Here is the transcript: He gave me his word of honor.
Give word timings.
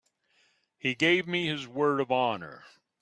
He 0.79 0.95
gave 0.95 1.27
me 1.27 1.45
his 1.45 1.67
word 1.67 1.99
of 1.99 2.11
honor. 2.11 2.65